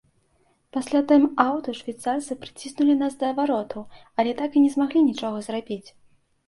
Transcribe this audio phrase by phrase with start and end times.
[0.77, 3.81] Пасля тайм-аўта швейцарцы прыціснулі нас да варотаў,
[4.19, 5.85] але так і не змаглі нічога зрабіць.